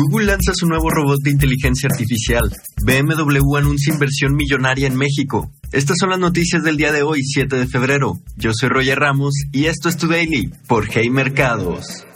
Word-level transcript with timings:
Google 0.00 0.26
lanza 0.26 0.52
su 0.54 0.66
nuevo 0.66 0.90
robot 0.90 1.18
de 1.24 1.32
inteligencia 1.32 1.88
artificial. 1.90 2.48
BMW 2.84 3.56
anuncia 3.56 3.92
inversión 3.92 4.36
millonaria 4.36 4.86
en 4.86 4.94
México. 4.94 5.50
Estas 5.72 5.96
son 5.98 6.10
las 6.10 6.20
noticias 6.20 6.62
del 6.62 6.76
día 6.76 6.92
de 6.92 7.02
hoy, 7.02 7.24
7 7.24 7.56
de 7.56 7.66
febrero. 7.66 8.16
Yo 8.36 8.52
soy 8.54 8.68
Roger 8.68 9.00
Ramos 9.00 9.34
y 9.50 9.64
esto 9.64 9.88
es 9.88 9.96
Tu 9.96 10.06
Daily 10.06 10.52
por 10.68 10.86
Hey 10.88 11.10
Mercados. 11.10 12.06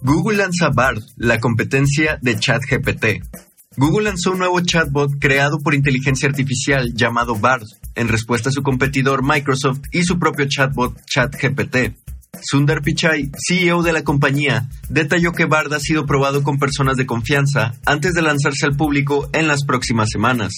Google 0.00 0.38
lanza 0.38 0.70
BARD, 0.70 1.00
la 1.16 1.38
competencia 1.38 2.18
de 2.20 2.36
ChatGPT. 2.36 3.22
Google 3.76 4.06
lanzó 4.06 4.32
un 4.32 4.38
nuevo 4.38 4.60
chatbot 4.62 5.12
creado 5.20 5.58
por 5.62 5.74
inteligencia 5.74 6.28
artificial 6.28 6.92
llamado 6.92 7.36
BARD, 7.36 7.66
en 7.94 8.08
respuesta 8.08 8.48
a 8.48 8.52
su 8.52 8.64
competidor 8.64 9.22
Microsoft 9.22 9.82
y 9.92 10.02
su 10.02 10.18
propio 10.18 10.46
chatbot 10.48 10.92
ChatGPT. 11.06 12.01
Sundar 12.42 12.82
Pichai, 12.82 13.30
CEO 13.46 13.82
de 13.82 13.92
la 13.92 14.02
compañía, 14.02 14.68
detalló 14.88 15.32
que 15.32 15.44
Bard 15.44 15.72
ha 15.72 15.80
sido 15.80 16.06
probado 16.06 16.42
con 16.42 16.58
personas 16.58 16.96
de 16.96 17.06
confianza 17.06 17.74
antes 17.86 18.14
de 18.14 18.22
lanzarse 18.22 18.66
al 18.66 18.76
público 18.76 19.28
en 19.32 19.48
las 19.48 19.64
próximas 19.64 20.08
semanas. 20.10 20.52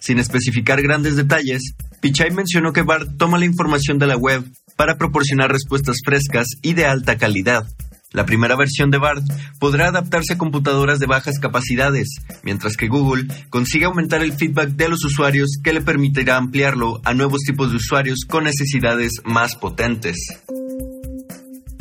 Sin 0.00 0.18
especificar 0.18 0.82
grandes 0.82 1.16
detalles, 1.16 1.74
Pichai 2.00 2.30
mencionó 2.30 2.72
que 2.72 2.82
Bard 2.82 3.16
toma 3.16 3.38
la 3.38 3.44
información 3.44 3.98
de 3.98 4.06
la 4.06 4.16
web 4.16 4.44
para 4.76 4.96
proporcionar 4.96 5.50
respuestas 5.50 5.96
frescas 6.04 6.46
y 6.62 6.74
de 6.74 6.86
alta 6.86 7.16
calidad. 7.18 7.66
La 8.12 8.24
primera 8.24 8.56
versión 8.56 8.90
de 8.90 8.98
Bard 8.98 9.22
podrá 9.58 9.88
adaptarse 9.88 10.34
a 10.34 10.38
computadoras 10.38 10.98
de 10.98 11.06
bajas 11.06 11.38
capacidades, 11.38 12.08
mientras 12.42 12.76
que 12.76 12.88
Google 12.88 13.26
consigue 13.50 13.84
aumentar 13.84 14.22
el 14.22 14.32
feedback 14.32 14.70
de 14.70 14.88
los 14.88 15.04
usuarios 15.04 15.58
que 15.62 15.74
le 15.74 15.82
permitirá 15.82 16.36
ampliarlo 16.36 17.02
a 17.04 17.12
nuevos 17.12 17.42
tipos 17.46 17.70
de 17.70 17.76
usuarios 17.76 18.20
con 18.26 18.44
necesidades 18.44 19.12
más 19.24 19.56
potentes. 19.56 20.16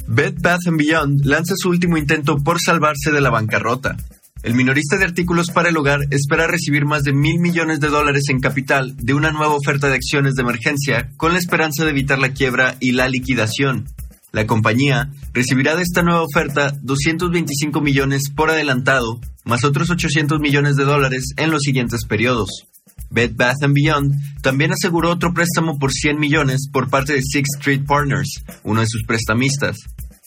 Bed 0.09 0.35
Bath 0.39 0.61
Beyond 0.71 1.25
lanza 1.25 1.53
su 1.57 1.69
último 1.69 1.97
intento 1.97 2.37
por 2.37 2.61
salvarse 2.61 3.11
de 3.11 3.19
la 3.19 3.29
bancarrota. 3.29 3.97
El 4.41 4.55
minorista 4.55 4.97
de 4.97 5.03
artículos 5.03 5.51
para 5.51 5.67
el 5.67 5.75
hogar 5.75 5.99
espera 6.11 6.47
recibir 6.47 6.85
más 6.85 7.03
de 7.03 7.11
mil 7.11 7.39
millones 7.39 7.81
de 7.81 7.89
dólares 7.89 8.23
en 8.29 8.39
capital 8.39 8.95
de 8.95 9.13
una 9.13 9.33
nueva 9.33 9.55
oferta 9.55 9.89
de 9.89 9.95
acciones 9.95 10.35
de 10.35 10.43
emergencia 10.43 11.11
con 11.17 11.33
la 11.33 11.39
esperanza 11.39 11.83
de 11.83 11.89
evitar 11.89 12.19
la 12.19 12.31
quiebra 12.31 12.77
y 12.79 12.93
la 12.93 13.09
liquidación. 13.09 13.89
La 14.31 14.47
compañía 14.47 15.11
recibirá 15.33 15.75
de 15.75 15.83
esta 15.83 16.03
nueva 16.03 16.21
oferta 16.21 16.73
225 16.83 17.81
millones 17.81 18.29
por 18.33 18.49
adelantado, 18.49 19.19
más 19.43 19.65
otros 19.65 19.89
800 19.89 20.39
millones 20.39 20.77
de 20.77 20.85
dólares 20.85 21.33
en 21.35 21.51
los 21.51 21.63
siguientes 21.63 22.05
periodos. 22.05 22.67
Bed 23.09 23.31
Bath 23.35 23.57
Beyond 23.67 24.41
también 24.41 24.71
aseguró 24.71 25.11
otro 25.11 25.33
préstamo 25.33 25.77
por 25.79 25.91
100 25.91 26.17
millones 26.17 26.69
por 26.71 26.89
parte 26.89 27.13
de 27.13 27.21
Sixth 27.21 27.59
Street 27.59 27.85
Partners, 27.85 28.43
uno 28.63 28.81
de 28.81 28.87
sus 28.87 29.03
prestamistas. 29.03 29.77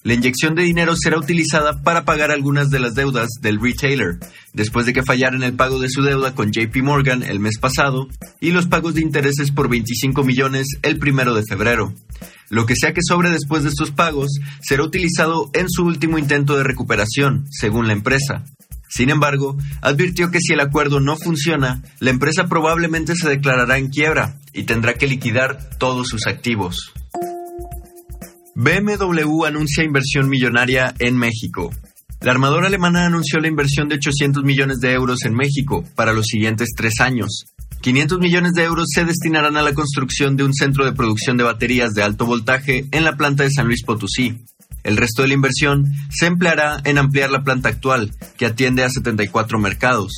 La 0.03 0.15
inyección 0.15 0.55
de 0.55 0.63
dinero 0.63 0.95
será 0.97 1.19
utilizada 1.19 1.83
para 1.83 2.07
pagar 2.07 2.31
algunas 2.31 2.71
de 2.71 2.81
las 2.81 2.95
deudas 2.95 3.29
del 3.43 3.61
retailer, 3.61 4.19
después 4.55 4.87
de 4.87 4.95
que 4.95 5.03
fallara 5.03 5.37
en 5.37 5.43
el 5.43 5.53
pago 5.53 5.79
de 5.79 5.91
su 5.91 6.01
deuda 6.01 6.35
con 6.35 6.53
JP 6.53 6.75
Morgan 6.83 7.23
el 7.23 7.39
mes 7.39 7.59
pasado 7.59 8.09
y 8.41 8.53
los 8.53 8.67
pagos 8.67 8.95
de 8.95 9.03
intereses 9.03 9.51
por 9.51 9.69
25 9.69 10.25
millones 10.25 10.69
el 10.83 10.99
primero 10.99 11.35
de 11.35 11.43
febrero. 11.43 11.93
Lo 12.49 12.65
que 12.65 12.77
sea 12.77 12.95
que 12.95 13.03
sobre 13.07 13.29
después 13.29 13.63
de 13.63 13.69
estos 13.69 13.91
pagos 13.91 14.41
será 14.63 14.85
utilizado 14.85 15.51
en 15.53 15.69
su 15.69 15.85
último 15.85 16.17
intento 16.17 16.57
de 16.57 16.65
recuperación, 16.65 17.45
según 17.51 17.87
la 17.87 17.93
empresa. 17.93 18.45
Sin 18.89 19.11
embargo, 19.11 19.59
advirtió 19.83 20.31
que 20.31 20.41
si 20.41 20.55
el 20.55 20.61
acuerdo 20.61 21.01
no 21.01 21.19
funciona, 21.19 21.83
la 22.01 22.11
empresa 22.11 22.47
probablemente 22.49 23.15
se 23.17 23.29
declarará 23.29 23.77
en 23.77 23.89
quiebra 23.89 24.39
y 24.55 24.63
tendrá 24.63 24.95
que 24.95 25.07
liquidar 25.07 25.77
todos 25.79 26.09
sus 26.09 26.27
activos. 26.27 26.95
BMW 28.63 29.47
anuncia 29.47 29.83
inversión 29.83 30.29
millonaria 30.29 30.95
en 30.99 31.17
México. 31.17 31.71
La 32.21 32.33
armadora 32.33 32.67
alemana 32.67 33.07
anunció 33.07 33.41
la 33.41 33.49
inversión 33.49 33.89
de 33.89 33.95
800 33.95 34.45
millones 34.45 34.81
de 34.81 34.93
euros 34.93 35.25
en 35.25 35.33
México 35.33 35.83
para 35.95 36.13
los 36.13 36.27
siguientes 36.27 36.69
tres 36.77 37.01
años. 37.01 37.47
500 37.81 38.19
millones 38.19 38.53
de 38.53 38.65
euros 38.65 38.89
se 38.95 39.07
destinarán 39.07 39.57
a 39.57 39.63
la 39.63 39.73
construcción 39.73 40.37
de 40.37 40.45
un 40.45 40.53
centro 40.53 40.85
de 40.85 40.93
producción 40.93 41.39
de 41.39 41.45
baterías 41.45 41.95
de 41.95 42.03
alto 42.03 42.27
voltaje 42.27 42.85
en 42.91 43.03
la 43.03 43.17
planta 43.17 43.45
de 43.45 43.51
San 43.51 43.65
Luis 43.65 43.83
Potosí. 43.83 44.45
El 44.85 44.99
resto 44.99 45.23
de 45.23 45.29
la 45.29 45.35
inversión 45.35 45.87
se 46.11 46.27
empleará 46.27 46.83
en 46.85 46.99
ampliar 46.99 47.31
la 47.31 47.43
planta 47.43 47.71
actual, 47.71 48.13
que 48.37 48.45
atiende 48.45 48.85
a 48.85 48.91
74 48.91 49.59
mercados. 49.59 50.13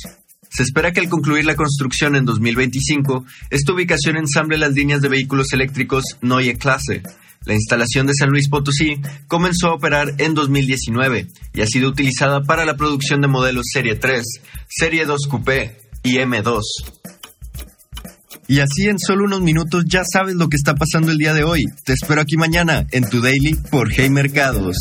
Se 0.49 0.63
espera 0.63 0.91
que 0.91 0.99
al 0.99 1.07
concluir 1.07 1.45
la 1.45 1.55
construcción 1.55 2.17
en 2.17 2.25
2025, 2.25 3.23
esta 3.49 3.71
ubicación 3.71 4.17
ensamble 4.17 4.57
las 4.57 4.73
líneas 4.73 5.01
de 5.01 5.07
vehículos 5.07 5.53
eléctricos 5.53 6.03
Neue 6.21 6.57
Klasse, 6.57 7.03
la 7.45 7.53
instalación 7.53 8.07
de 8.07 8.13
San 8.13 8.29
Luis 8.29 8.49
Potosí 8.49 9.01
comenzó 9.27 9.67
a 9.67 9.75
operar 9.75 10.13
en 10.17 10.33
2019 10.33 11.27
y 11.53 11.61
ha 11.61 11.67
sido 11.67 11.89
utilizada 11.89 12.41
para 12.41 12.65
la 12.65 12.75
producción 12.75 13.21
de 13.21 13.27
modelos 13.27 13.65
Serie 13.71 13.95
3, 13.95 14.23
Serie 14.67 15.05
2 15.05 15.27
Coupé 15.27 15.77
y 16.03 16.17
M2. 16.17 16.61
Y 18.47 18.59
así 18.59 18.87
en 18.87 18.99
solo 18.99 19.25
unos 19.25 19.41
minutos 19.41 19.85
ya 19.87 20.03
sabes 20.03 20.35
lo 20.35 20.49
que 20.49 20.57
está 20.57 20.75
pasando 20.75 21.11
el 21.11 21.17
día 21.17 21.33
de 21.33 21.43
hoy. 21.43 21.63
Te 21.85 21.93
espero 21.93 22.21
aquí 22.21 22.35
mañana 22.37 22.85
en 22.91 23.09
tu 23.09 23.21
Daily 23.21 23.55
por 23.71 23.91
Hey 23.91 24.09
Mercados. 24.09 24.77